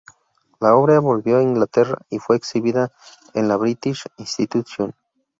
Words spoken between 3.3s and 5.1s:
en la British Institution.